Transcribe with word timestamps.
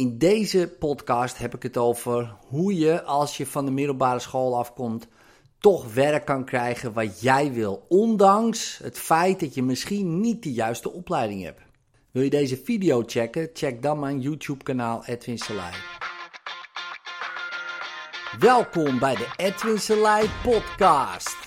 In 0.00 0.18
deze 0.18 0.76
podcast 0.78 1.38
heb 1.38 1.54
ik 1.54 1.62
het 1.62 1.76
over 1.76 2.36
hoe 2.46 2.78
je 2.78 3.02
als 3.02 3.36
je 3.36 3.46
van 3.46 3.64
de 3.64 3.70
middelbare 3.70 4.18
school 4.18 4.58
afkomt 4.58 5.06
toch 5.58 5.94
werk 5.94 6.24
kan 6.24 6.44
krijgen 6.44 6.92
wat 6.92 7.20
jij 7.20 7.52
wil, 7.52 7.86
ondanks 7.88 8.78
het 8.82 8.98
feit 8.98 9.40
dat 9.40 9.54
je 9.54 9.62
misschien 9.62 10.20
niet 10.20 10.42
de 10.42 10.52
juiste 10.52 10.92
opleiding 10.92 11.42
hebt. 11.42 11.60
Wil 12.10 12.22
je 12.22 12.30
deze 12.30 12.56
video 12.56 13.02
checken? 13.06 13.50
Check 13.52 13.82
dan 13.82 13.98
mijn 13.98 14.20
YouTube 14.20 14.64
kanaal 14.64 15.04
Edwin 15.04 15.38
Selei. 15.38 15.74
Welkom 18.38 18.98
bij 18.98 19.14
de 19.14 19.28
Edwin 19.36 19.78
Selei 19.78 20.30
podcast. 20.42 21.39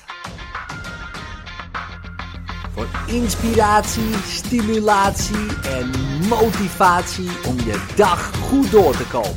Voor 2.74 2.88
inspiratie, 3.08 4.14
stimulatie 4.14 5.62
en 5.64 5.89
motivatie 6.30 7.30
om 7.48 7.56
je 7.56 7.94
dag 7.96 8.36
goed 8.36 8.71
door 8.71 8.98
te 8.98 9.07
komen. 9.07 9.36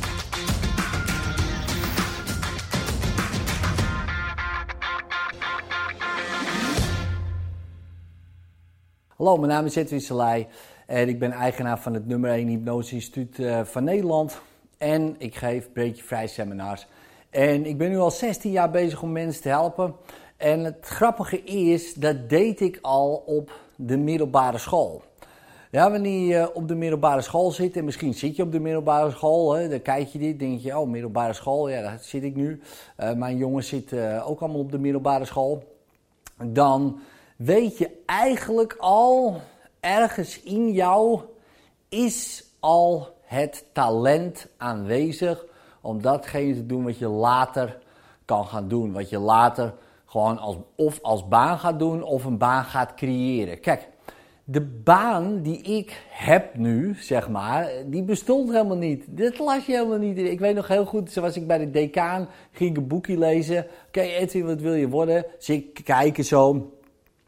Hallo, 9.15 9.37
mijn 9.37 9.51
naam 9.51 9.65
is 9.65 9.75
Edwin 9.75 10.47
en 10.85 11.07
ik 11.07 11.19
ben 11.19 11.31
eigenaar 11.31 11.79
van 11.79 11.93
het 11.93 12.07
nummer 12.07 12.31
1 12.31 12.47
Hypnose 12.47 12.93
Instituut 12.93 13.39
eh, 13.39 13.63
van 13.63 13.83
Nederland. 13.83 14.41
En 14.77 15.15
ik 15.17 15.35
geef 15.35 15.69
beetje 15.73 16.03
vrij 16.03 16.27
seminars. 16.27 16.87
En 17.29 17.65
ik 17.65 17.77
ben 17.77 17.89
nu 17.89 17.97
al 17.97 18.11
16 18.11 18.51
jaar 18.51 18.71
bezig 18.71 19.01
om 19.01 19.11
mensen 19.11 19.41
te 19.41 19.49
helpen. 19.49 19.95
En 20.37 20.63
het 20.63 20.85
grappige 20.85 21.43
is, 21.43 21.93
dat 21.93 22.29
deed 22.29 22.61
ik 22.61 22.79
al 22.81 23.23
op 23.25 23.51
de 23.75 23.97
middelbare 23.97 24.57
school. 24.57 25.03
Ja, 25.71 25.91
wanneer 25.91 26.37
je 26.37 26.53
op 26.53 26.67
de 26.67 26.75
middelbare 26.75 27.21
school 27.21 27.51
zit, 27.51 27.77
en 27.77 27.85
misschien 27.85 28.13
zit 28.13 28.35
je 28.35 28.43
op 28.43 28.51
de 28.51 28.59
middelbare 28.59 29.11
school, 29.11 29.53
hè, 29.53 29.69
dan 29.69 29.81
kijk 29.81 30.07
je 30.07 30.19
dit, 30.19 30.39
denk 30.39 30.59
je, 30.59 30.79
oh, 30.79 30.87
middelbare 30.89 31.33
school, 31.33 31.69
ja, 31.69 31.81
daar 31.81 31.99
zit 32.01 32.23
ik 32.23 32.35
nu. 32.35 32.61
Uh, 32.99 33.13
mijn 33.13 33.37
jongens 33.37 33.67
zitten 33.67 34.25
ook 34.25 34.39
allemaal 34.39 34.59
op 34.59 34.71
de 34.71 34.79
middelbare 34.79 35.25
school. 35.25 35.63
Dan 36.43 36.99
weet 37.35 37.77
je 37.77 37.89
eigenlijk 38.05 38.75
al, 38.79 39.41
ergens 39.79 40.41
in 40.41 40.71
jou 40.71 41.21
is 41.89 42.45
al 42.59 43.15
het 43.21 43.65
talent 43.73 44.47
aanwezig 44.57 45.45
om 45.81 46.01
datgene 46.01 46.53
te 46.53 46.65
doen 46.65 46.83
wat 46.83 46.97
je 46.97 47.07
later 47.07 47.79
kan 48.25 48.45
gaan 48.45 48.67
doen. 48.67 48.93
Wat 48.93 49.09
je 49.09 49.19
later 49.19 49.73
als, 50.17 50.55
of 50.75 51.01
als 51.01 51.27
baan 51.27 51.59
gaat 51.59 51.79
doen 51.79 52.03
of 52.03 52.25
een 52.25 52.37
baan 52.37 52.63
gaat 52.63 52.93
creëren. 52.93 53.59
Kijk, 53.59 53.87
de 54.49 54.61
baan 54.61 55.41
die 55.41 55.61
ik 55.61 56.03
heb 56.09 56.55
nu, 56.55 56.95
zeg 56.99 57.29
maar, 57.29 57.69
die 57.85 58.03
bestond 58.03 58.51
helemaal 58.51 58.77
niet. 58.77 59.03
Dit 59.07 59.39
las 59.39 59.65
je 59.65 59.71
helemaal 59.71 59.97
niet. 59.97 60.17
Ik 60.17 60.39
weet 60.39 60.55
nog 60.55 60.67
heel 60.67 60.85
goed, 60.85 61.11
zoals 61.11 61.35
ik 61.35 61.47
bij 61.47 61.57
de 61.57 61.71
decaan 61.71 62.27
ging 62.51 62.77
een 62.77 62.87
boekje 62.87 63.17
lezen. 63.17 63.57
Oké, 63.57 63.69
okay, 63.87 64.15
Edwin, 64.15 64.45
wat 64.45 64.61
wil 64.61 64.73
je 64.73 64.89
worden? 64.89 65.25
Dus 65.37 65.49
ik 65.49 65.81
kijken 65.83 66.25
zo. 66.25 66.71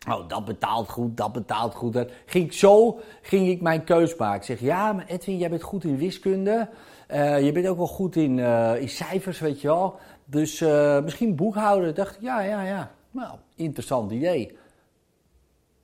Oh, 0.09 0.27
dat 0.27 0.45
betaalt 0.45 0.89
goed, 0.89 1.17
dat 1.17 1.31
betaalt 1.31 1.75
goed. 1.75 2.05
Ging 2.25 2.45
ik 2.45 2.53
zo, 2.53 2.99
ging 3.21 3.47
ik 3.47 3.61
mijn 3.61 3.83
keus 3.83 4.15
maken. 4.15 4.39
Ik 4.39 4.43
zeg, 4.43 4.59
ja, 4.59 4.93
maar 4.93 5.05
Edwin, 5.07 5.37
jij 5.37 5.49
bent 5.49 5.61
goed 5.61 5.83
in 5.83 5.97
wiskunde. 5.97 6.69
Uh, 7.13 7.45
je 7.45 7.51
bent 7.51 7.67
ook 7.67 7.77
wel 7.77 7.87
goed 7.87 8.15
in, 8.15 8.37
uh, 8.37 8.81
in 8.81 8.89
cijfers, 8.89 9.39
weet 9.39 9.61
je 9.61 9.67
wel. 9.67 9.99
Dus 10.25 10.61
uh, 10.61 11.01
misschien 11.01 11.35
boekhouden. 11.35 11.95
Dacht 11.95 12.15
ik, 12.15 12.21
ja, 12.21 12.41
ja, 12.41 12.63
ja. 12.63 12.91
Nou, 13.11 13.37
interessant 13.55 14.11
idee. 14.11 14.57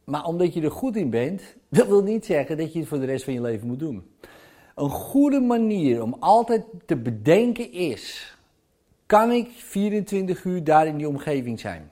Maar 0.04 0.26
omdat 0.26 0.54
je 0.54 0.62
er 0.62 0.72
goed 0.72 0.96
in 0.96 1.10
bent, 1.10 1.42
dat 1.70 1.88
wil 1.88 2.04
niet 2.04 2.26
zeggen 2.26 2.58
dat 2.58 2.74
je 2.74 2.80
het 2.80 2.88
voor 2.88 3.00
de 3.00 3.06
rest 3.06 3.24
van 3.24 3.34
je 3.34 3.42
leven 3.42 3.68
moet 3.68 3.80
doen. 3.80 4.10
Een 4.76 4.90
goede 4.90 5.40
manier 5.40 6.02
om 6.02 6.16
altijd 6.20 6.64
te 6.86 6.96
bedenken 6.96 7.72
is: 7.72 8.36
kan 9.06 9.32
ik 9.32 9.50
24 9.52 10.44
uur 10.44 10.64
daar 10.64 10.88
in 10.88 10.98
die 10.98 11.08
omgeving 11.08 11.60
zijn? 11.60 11.92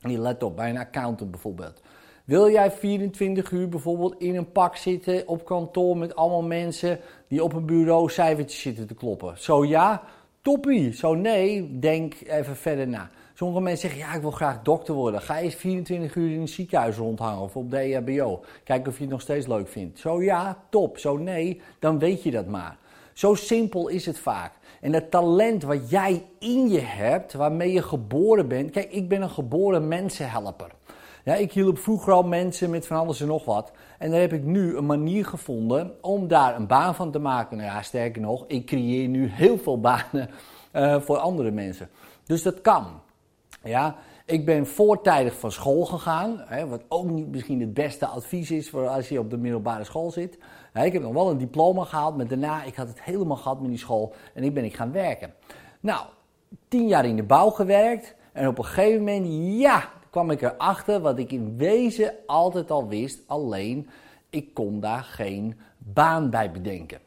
En 0.00 0.20
let 0.20 0.42
op, 0.42 0.56
bij 0.56 0.70
een 0.70 0.78
accountant 0.78 1.30
bijvoorbeeld. 1.30 1.82
Wil 2.26 2.50
jij 2.50 2.70
24 2.70 3.50
uur 3.50 3.68
bijvoorbeeld 3.68 4.14
in 4.18 4.36
een 4.36 4.52
pak 4.52 4.76
zitten 4.76 5.28
op 5.28 5.44
kantoor 5.44 5.96
met 5.96 6.16
allemaal 6.16 6.42
mensen 6.42 7.00
die 7.28 7.42
op 7.42 7.52
een 7.52 7.66
bureau 7.66 8.10
cijfertjes 8.10 8.60
zitten 8.60 8.86
te 8.86 8.94
kloppen? 8.94 9.38
Zo 9.38 9.64
ja, 9.64 10.02
toppie. 10.42 10.94
Zo 10.94 11.14
nee, 11.14 11.78
denk 11.78 12.14
even 12.24 12.56
verder 12.56 12.88
na. 12.88 13.10
Sommige 13.34 13.60
mensen 13.60 13.88
zeggen, 13.88 14.08
ja, 14.08 14.14
ik 14.14 14.20
wil 14.20 14.30
graag 14.30 14.62
dokter 14.62 14.94
worden. 14.94 15.20
Ga 15.20 15.38
eens 15.38 15.54
24 15.54 16.14
uur 16.14 16.30
in 16.32 16.40
een 16.40 16.48
ziekenhuis 16.48 16.96
rondhangen 16.96 17.42
of 17.42 17.56
op 17.56 17.70
de 17.70 17.78
EHBO. 17.78 18.44
Kijk 18.64 18.86
of 18.86 18.96
je 18.96 19.02
het 19.02 19.12
nog 19.12 19.20
steeds 19.20 19.46
leuk 19.46 19.68
vindt. 19.68 19.98
Zo 19.98 20.22
ja, 20.22 20.64
top. 20.70 20.98
Zo 20.98 21.16
nee, 21.16 21.60
dan 21.78 21.98
weet 21.98 22.22
je 22.22 22.30
dat 22.30 22.46
maar. 22.46 22.76
Zo 23.12 23.34
simpel 23.34 23.88
is 23.88 24.06
het 24.06 24.18
vaak. 24.18 24.52
En 24.80 24.92
het 24.92 25.10
talent 25.10 25.62
wat 25.62 25.90
jij 25.90 26.24
in 26.38 26.68
je 26.68 26.80
hebt, 26.80 27.32
waarmee 27.32 27.72
je 27.72 27.82
geboren 27.82 28.48
bent. 28.48 28.70
Kijk, 28.70 28.92
ik 28.92 29.08
ben 29.08 29.22
een 29.22 29.30
geboren 29.30 29.88
mensenhelper. 29.88 30.70
Ja, 31.26 31.34
ik 31.34 31.52
hielp 31.52 31.78
vroeger 31.78 32.12
al 32.12 32.22
mensen 32.22 32.70
met 32.70 32.86
van 32.86 32.96
alles 32.96 33.20
en 33.20 33.26
nog 33.26 33.44
wat. 33.44 33.72
En 33.98 34.10
daar 34.10 34.20
heb 34.20 34.32
ik 34.32 34.44
nu 34.44 34.76
een 34.76 34.86
manier 34.86 35.26
gevonden 35.26 35.92
om 36.00 36.28
daar 36.28 36.56
een 36.56 36.66
baan 36.66 36.94
van 36.94 37.10
te 37.10 37.18
maken. 37.18 37.56
Nou 37.56 37.68
ja, 37.68 37.82
sterker 37.82 38.22
nog, 38.22 38.44
ik 38.46 38.66
creëer 38.66 39.08
nu 39.08 39.28
heel 39.28 39.58
veel 39.58 39.80
banen 39.80 40.30
uh, 40.72 41.00
voor 41.00 41.16
andere 41.16 41.50
mensen. 41.50 41.88
Dus 42.24 42.42
dat 42.42 42.60
kan. 42.60 42.86
Ja, 43.62 43.96
ik 44.24 44.44
ben 44.44 44.66
voortijdig 44.66 45.38
van 45.38 45.52
school 45.52 45.84
gegaan, 45.84 46.42
hè, 46.46 46.66
wat 46.66 46.82
ook 46.88 47.10
niet 47.10 47.28
misschien 47.28 47.60
het 47.60 47.74
beste 47.74 48.06
advies 48.06 48.50
is 48.50 48.70
voor 48.70 48.88
als 48.88 49.08
je 49.08 49.18
op 49.18 49.30
de 49.30 49.38
middelbare 49.38 49.84
school 49.84 50.10
zit. 50.10 50.38
ik 50.72 50.92
heb 50.92 51.02
nog 51.02 51.12
wel 51.12 51.30
een 51.30 51.38
diploma 51.38 51.84
gehaald, 51.84 52.16
maar 52.16 52.26
daarna 52.26 52.62
ik 52.62 52.74
had 52.74 52.88
het 52.88 53.02
helemaal 53.02 53.36
gehad 53.36 53.60
met 53.60 53.70
die 53.70 53.78
school 53.78 54.14
en 54.34 54.42
ik 54.42 54.54
ben 54.54 54.64
ik 54.64 54.74
gaan 54.74 54.92
werken. 54.92 55.34
Nou, 55.80 56.06
tien 56.68 56.86
jaar 56.86 57.04
in 57.04 57.16
de 57.16 57.22
bouw 57.22 57.50
gewerkt 57.50 58.14
en 58.32 58.48
op 58.48 58.58
een 58.58 58.64
gegeven 58.64 58.98
moment, 58.98 59.26
ja, 59.60 59.88
kwam 60.16 60.30
ik 60.30 60.42
erachter 60.42 61.00
wat 61.00 61.18
ik 61.18 61.32
in 61.32 61.56
wezen 61.56 62.14
altijd 62.26 62.70
al 62.70 62.88
wist, 62.88 63.20
alleen 63.26 63.88
ik 64.30 64.54
kon 64.54 64.80
daar 64.80 65.02
geen 65.02 65.58
baan 65.78 66.30
bij 66.30 66.50
bedenken. 66.50 66.98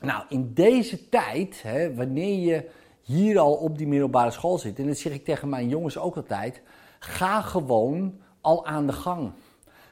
Nou, 0.00 0.24
in 0.28 0.54
deze 0.54 1.08
tijd, 1.08 1.62
hè, 1.62 1.94
wanneer 1.94 2.38
je 2.38 2.70
hier 3.02 3.38
al 3.38 3.52
op 3.52 3.78
die 3.78 3.86
middelbare 3.86 4.30
school 4.30 4.58
zit, 4.58 4.78
en 4.78 4.86
dat 4.86 4.96
zeg 4.96 5.12
ik 5.12 5.24
tegen 5.24 5.48
mijn 5.48 5.68
jongens 5.68 5.98
ook 5.98 6.16
altijd, 6.16 6.62
ga 6.98 7.40
gewoon 7.40 8.20
al 8.40 8.66
aan 8.66 8.86
de 8.86 8.92
gang. 8.92 9.32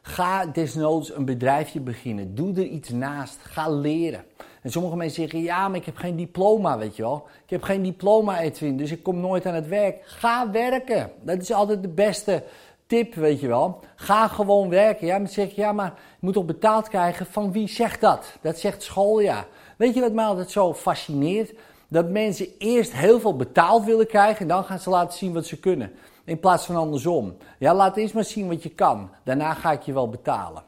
Ga 0.06 0.47
desnoods 0.47 1.15
een 1.15 1.25
bedrijfje 1.25 1.81
beginnen. 1.81 2.34
Doe 2.34 2.54
er 2.54 2.65
iets 2.65 2.88
naast. 2.88 3.38
Ga 3.42 3.69
leren. 3.70 4.25
En 4.62 4.70
sommige 4.70 4.97
mensen 4.97 5.22
zeggen: 5.22 5.42
Ja, 5.42 5.69
maar 5.69 5.76
ik 5.76 5.84
heb 5.84 5.97
geen 5.97 6.16
diploma, 6.16 6.78
weet 6.78 6.97
je 6.97 7.03
wel. 7.03 7.26
Ik 7.44 7.50
heb 7.50 7.62
geen 7.62 7.82
diploma, 7.82 8.41
Edwin, 8.41 8.76
dus 8.76 8.91
ik 8.91 9.03
kom 9.03 9.20
nooit 9.20 9.47
aan 9.47 9.54
het 9.54 9.69
werk. 9.69 9.97
Ga 10.03 10.50
werken. 10.50 11.10
Dat 11.20 11.41
is 11.41 11.53
altijd 11.53 11.82
de 11.82 11.88
beste 11.88 12.43
tip, 12.87 13.14
weet 13.14 13.41
je 13.41 13.47
wel. 13.47 13.81
Ga 13.94 14.28
gewoon 14.28 14.69
werken. 14.69 15.06
Ja, 15.06 15.19
maar 15.19 15.28
zeg 15.28 15.54
Ja, 15.54 15.72
maar 15.72 15.93
je 15.97 16.19
moet 16.20 16.34
toch 16.34 16.44
betaald 16.44 16.88
krijgen? 16.88 17.26
Van 17.26 17.53
wie 17.53 17.69
zegt 17.69 18.00
dat? 18.00 18.38
Dat 18.41 18.59
zegt 18.59 18.82
school, 18.82 19.20
ja. 19.20 19.47
Weet 19.76 19.94
je 19.94 20.00
wat 20.00 20.12
mij 20.12 20.25
altijd 20.25 20.50
zo 20.50 20.75
fascineert? 20.75 21.53
Dat 21.88 22.10
mensen 22.10 22.46
eerst 22.58 22.92
heel 22.92 23.20
veel 23.20 23.36
betaald 23.36 23.84
willen 23.84 24.06
krijgen 24.06 24.40
en 24.40 24.48
dan 24.48 24.64
gaan 24.64 24.78
ze 24.78 24.90
laten 24.90 25.18
zien 25.18 25.32
wat 25.32 25.46
ze 25.46 25.60
kunnen. 25.60 25.92
In 26.24 26.40
plaats 26.40 26.66
van 26.66 26.76
andersom. 26.76 27.36
Ja, 27.58 27.74
laat 27.74 27.96
eerst 27.96 28.14
maar 28.14 28.24
zien 28.24 28.48
wat 28.48 28.62
je 28.62 28.68
kan. 28.68 29.10
Daarna 29.24 29.54
ga 29.54 29.72
ik 29.72 29.82
je 29.82 29.92
wel 29.92 30.08
betalen. 30.08 30.62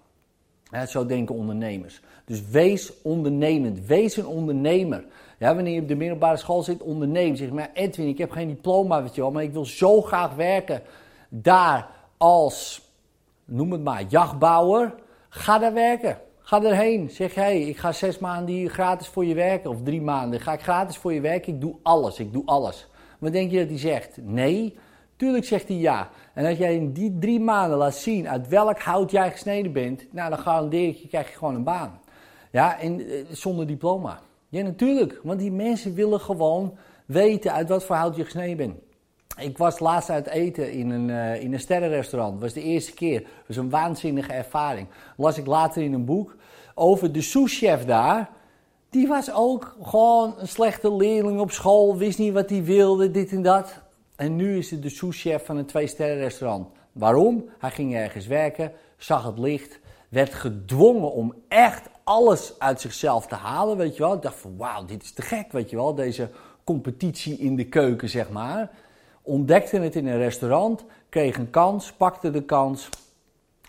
zo 0.88 1.06
denken 1.06 1.34
ondernemers. 1.34 2.00
Dus 2.24 2.48
wees 2.48 2.92
ondernemend. 3.02 3.86
Wees 3.86 4.16
een 4.16 4.26
ondernemer. 4.26 5.04
Ja, 5.38 5.54
wanneer 5.54 5.74
je 5.74 5.80
op 5.80 5.88
de 5.88 5.94
middelbare 5.94 6.36
school 6.36 6.62
zit, 6.62 6.82
onderneem. 6.82 7.36
Zeg 7.36 7.50
maar, 7.50 7.70
Edwin, 7.72 8.08
ik 8.08 8.18
heb 8.18 8.30
geen 8.30 8.48
diploma, 8.48 9.02
weet 9.02 9.14
je 9.14 9.20
wel, 9.20 9.30
maar 9.30 9.42
ik 9.42 9.52
wil 9.52 9.64
zo 9.64 10.02
graag 10.02 10.34
werken 10.34 10.82
daar 11.28 11.88
als, 12.16 12.82
noem 13.44 13.72
het 13.72 13.84
maar, 13.84 14.02
jachtbouwer. 14.08 14.94
Ga 15.28 15.58
daar 15.58 15.72
werken. 15.72 16.18
Ga 16.48 16.62
erheen. 16.62 17.10
Zeg, 17.10 17.34
hé, 17.34 17.42
hey, 17.42 17.60
ik 17.60 17.76
ga 17.76 17.92
zes 17.92 18.18
maanden 18.18 18.54
hier 18.54 18.70
gratis 18.70 19.06
voor 19.06 19.24
je 19.24 19.34
werken. 19.34 19.70
Of 19.70 19.82
drie 19.82 20.02
maanden. 20.02 20.40
Ga 20.40 20.52
ik 20.52 20.60
gratis 20.60 20.96
voor 20.96 21.12
je 21.12 21.20
werken? 21.20 21.54
Ik 21.54 21.60
doe 21.60 21.76
alles. 21.82 22.18
Ik 22.18 22.32
doe 22.32 22.42
alles. 22.44 22.88
Wat 23.18 23.32
denk 23.32 23.50
je 23.50 23.58
dat 23.58 23.68
hij 23.68 23.78
zegt? 23.78 24.16
Nee. 24.22 24.78
Tuurlijk 25.16 25.44
zegt 25.44 25.68
hij 25.68 25.76
ja. 25.76 26.10
En 26.34 26.46
als 26.46 26.58
jij 26.58 26.74
in 26.74 26.92
die 26.92 27.18
drie 27.18 27.40
maanden 27.40 27.78
laat 27.78 27.94
zien 27.94 28.28
uit 28.28 28.48
welk 28.48 28.78
hout 28.78 29.10
jij 29.10 29.30
gesneden 29.30 29.72
bent, 29.72 30.12
nou 30.12 30.30
dan 30.30 30.38
garandeer 30.38 30.88
ik 30.88 30.96
je, 30.96 31.08
krijg 31.08 31.28
je 31.28 31.36
gewoon 31.36 31.54
een 31.54 31.64
baan. 31.64 32.00
Ja, 32.50 32.80
en 32.80 33.00
eh, 33.00 33.24
zonder 33.30 33.66
diploma. 33.66 34.20
Ja, 34.48 34.62
natuurlijk. 34.62 35.20
Want 35.22 35.38
die 35.38 35.52
mensen 35.52 35.94
willen 35.94 36.20
gewoon 36.20 36.76
weten 37.06 37.52
uit 37.52 37.68
wat 37.68 37.84
voor 37.84 37.96
hout 37.96 38.16
je 38.16 38.24
gesneden 38.24 38.56
bent. 38.56 38.74
Ik 39.36 39.58
was 39.58 39.78
laatst 39.78 40.10
uit 40.10 40.26
eten 40.26 40.72
in 40.72 40.90
een, 40.90 41.08
uh, 41.08 41.42
in 41.42 41.52
een 41.52 41.60
sterrenrestaurant. 41.60 42.32
Dat 42.32 42.42
was 42.42 42.52
de 42.52 42.62
eerste 42.62 42.94
keer. 42.94 43.20
Dat 43.20 43.46
was 43.46 43.56
een 43.56 43.70
waanzinnige 43.70 44.32
ervaring. 44.32 44.88
Las 45.16 45.38
ik 45.38 45.46
later 45.46 45.82
in 45.82 45.92
een 45.92 46.04
boek 46.04 46.36
over 46.74 47.12
de 47.12 47.22
souschef 47.22 47.84
daar. 47.84 48.30
Die 48.90 49.08
was 49.08 49.32
ook 49.32 49.76
gewoon 49.82 50.34
een 50.38 50.48
slechte 50.48 50.94
leerling 50.94 51.40
op 51.40 51.50
school. 51.50 51.96
Wist 51.96 52.18
niet 52.18 52.32
wat 52.32 52.50
hij 52.50 52.64
wilde, 52.64 53.10
dit 53.10 53.32
en 53.32 53.42
dat. 53.42 53.82
En 54.16 54.36
nu 54.36 54.58
is 54.58 54.70
hij 54.70 54.80
de 54.80 54.88
souschef 54.88 55.44
van 55.44 55.56
een 55.56 55.66
twee-sterren-restaurant. 55.66 56.68
Waarom? 56.92 57.44
Hij 57.58 57.70
ging 57.70 57.94
ergens 57.94 58.26
werken, 58.26 58.72
zag 58.96 59.24
het 59.24 59.38
licht, 59.38 59.78
werd 60.08 60.34
gedwongen 60.34 61.12
om 61.12 61.34
echt 61.48 61.88
alles 62.04 62.54
uit 62.58 62.80
zichzelf 62.80 63.26
te 63.26 63.34
halen, 63.34 63.76
weet 63.76 63.96
je 63.96 64.02
wel. 64.02 64.14
Ik 64.14 64.22
dacht 64.22 64.38
van, 64.38 64.56
wauw, 64.56 64.84
dit 64.84 65.02
is 65.02 65.12
te 65.12 65.22
gek, 65.22 65.52
weet 65.52 65.70
je 65.70 65.76
wel. 65.76 65.94
Deze 65.94 66.30
competitie 66.64 67.38
in 67.38 67.56
de 67.56 67.68
keuken, 67.68 68.08
zeg 68.08 68.30
maar. 68.30 68.70
Ontdekte 69.26 69.78
het 69.78 69.96
in 69.96 70.06
een 70.06 70.18
restaurant, 70.18 70.84
kreeg 71.08 71.38
een 71.38 71.50
kans, 71.50 71.92
pakte 71.92 72.30
de 72.30 72.42
kans. 72.42 72.88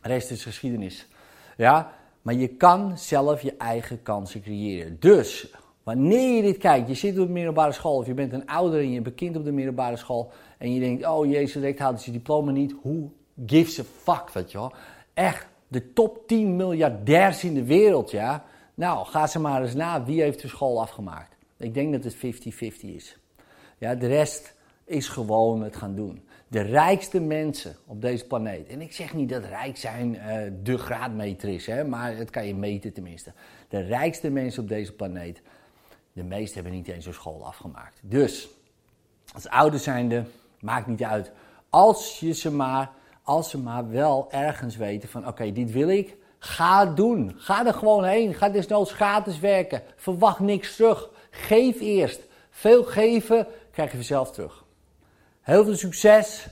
Rest 0.01 0.31
is 0.31 0.44
geschiedenis. 0.44 1.07
Ja, 1.56 1.92
maar 2.21 2.33
je 2.33 2.48
kan 2.48 2.98
zelf 2.98 3.42
je 3.42 3.54
eigen 3.57 4.01
kansen 4.04 4.42
creëren. 4.42 4.98
Dus, 5.00 5.54
wanneer 5.83 6.36
je 6.36 6.42
dit 6.42 6.57
kijkt, 6.57 6.88
je 6.88 6.94
zit 6.94 7.19
op 7.19 7.25
de 7.25 7.33
middelbare 7.33 7.71
school 7.71 7.98
of 7.98 8.06
je 8.06 8.13
bent 8.13 8.33
een 8.33 8.48
ouder 8.48 8.80
en 8.80 8.92
je 8.92 9.01
bent 9.01 9.15
kind 9.15 9.36
op 9.36 9.44
de 9.44 9.51
middelbare 9.51 9.98
school 9.98 10.31
en 10.57 10.74
je 10.74 10.80
denkt, 10.80 11.07
oh 11.07 11.25
jezus, 11.25 11.54
direct 11.54 11.80
haalt 11.80 12.06
je 12.06 12.12
diploma 12.12 12.51
niet. 12.51 12.75
Hoe 12.81 13.10
gives 13.45 13.80
a 13.80 13.83
fuck, 14.03 14.30
weet 14.30 14.51
je 14.51 14.57
wel. 14.57 14.74
Echt, 15.13 15.48
de 15.68 15.94
top 15.94 16.27
10 16.27 16.56
miljardairs 16.56 17.44
in 17.44 17.53
de 17.53 17.65
wereld, 17.65 18.12
ja. 18.12 18.44
Nou, 18.74 19.06
ga 19.06 19.27
ze 19.27 19.39
maar 19.39 19.62
eens 19.62 19.74
na. 19.74 20.03
Wie 20.03 20.21
heeft 20.21 20.42
de 20.42 20.48
school 20.48 20.81
afgemaakt? 20.81 21.36
Ik 21.57 21.74
denk 21.74 21.92
dat 21.92 22.03
het 22.03 22.15
50-50 22.15 22.19
is. 22.81 23.18
Ja, 23.77 23.95
de 23.95 24.07
rest 24.07 24.56
is 24.88 25.07
gewoon 25.07 25.62
het 25.62 25.75
gaan 25.75 25.95
doen. 25.95 26.22
De 26.48 26.62
rijkste 26.62 27.19
mensen 27.19 27.75
op 27.86 28.01
deze 28.01 28.25
planeet. 28.25 28.68
En 28.68 28.81
ik 28.81 28.94
zeg 28.94 29.13
niet 29.13 29.30
dat 29.30 29.44
rijk 29.44 29.78
zijn 29.78 30.13
uh, 30.16 30.38
de 30.63 30.78
graadmeter 30.78 31.50
is, 31.50 31.66
hè, 31.66 31.84
maar 31.84 32.16
het 32.16 32.30
kan 32.30 32.48
je 32.48 32.56
meten 32.56 32.94
tenminste. 32.94 33.34
De 33.68 33.80
rijkste 33.80 34.30
mensen 34.30 34.62
op 34.62 34.68
deze 34.68 34.94
planeet, 34.94 35.42
de 36.13 36.24
meeste 36.24 36.54
hebben 36.54 36.74
niet 36.74 36.88
eens 36.88 37.06
een 37.06 37.13
school 37.13 37.45
afgemaakt. 37.45 38.00
Dus, 38.01 38.50
als 39.34 39.48
ouder 39.48 39.80
zijnde, 39.80 40.24
maakt 40.60 40.88
niet 40.88 41.04
uit. 41.04 41.31
Als 41.69 42.19
je 42.19 42.34
ze 42.34 42.51
maar 42.51 42.92
als 43.28 43.50
ze 43.50 43.57
maar 43.57 43.89
wel 43.89 44.28
ergens 44.31 44.75
weten 44.75 45.10
van 45.10 45.28
oké, 45.28 45.51
dit 45.51 45.72
wil 45.72 45.89
ik, 45.89 46.16
ga 46.39 46.86
doen. 46.86 47.34
Ga 47.38 47.66
er 47.66 47.74
gewoon 47.74 48.04
heen. 48.04 48.34
Ga 48.34 48.50
desnoods 48.50 48.92
gratis 48.92 49.39
werken. 49.39 49.81
Verwacht 49.95 50.39
niks 50.39 50.75
terug. 50.75 51.10
Geef 51.30 51.80
eerst. 51.80 52.22
Veel 52.50 52.84
geven 52.84 53.48
krijg 53.72 53.89
je 53.89 53.95
vanzelf 53.95 54.31
terug. 54.31 54.66
Heel 55.47 55.63
veel 55.63 55.75
succes. 55.75 56.47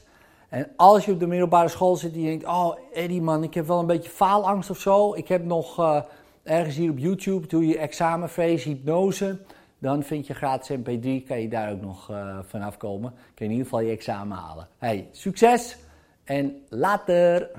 En 0.49 0.67
als 0.75 1.05
je 1.05 1.11
op 1.11 1.19
de 1.19 1.27
middelbare 1.27 1.67
school 1.67 1.95
zit 1.95 2.13
en 2.13 2.21
je 2.21 2.27
denkt, 2.27 2.45
oh 2.45 2.77
Eddie 2.93 3.21
man, 3.21 3.43
ik 3.43 3.53
heb 3.53 3.67
wel 3.67 3.79
een 3.79 3.85
beetje 3.85 4.09
faalangst 4.09 4.69
of 4.69 4.79
zo. 4.79 5.13
Ik 5.13 5.27
heb 5.27 5.43
nog 5.43 5.79
uh, 5.79 6.01
ergens 6.43 6.75
hier 6.75 6.91
op 6.91 6.97
YouTube, 6.97 7.47
doe 7.47 7.67
je 7.67 7.77
examenfeest, 7.77 8.65
hypnose. 8.65 9.39
Dan 9.79 10.03
vind 10.03 10.27
je 10.27 10.33
gratis 10.33 10.77
MP3, 10.77 11.27
kan 11.27 11.41
je 11.41 11.47
daar 11.49 11.71
ook 11.71 11.81
nog 11.81 12.11
uh, 12.11 12.39
vanaf 12.47 12.77
komen. 12.77 13.11
Kun 13.11 13.23
je 13.35 13.43
in 13.43 13.51
ieder 13.51 13.65
geval 13.65 13.79
je 13.79 13.91
examen 13.91 14.37
halen. 14.37 14.67
Hey, 14.77 15.07
succes! 15.11 15.77
en 16.23 16.61
later. 16.69 17.49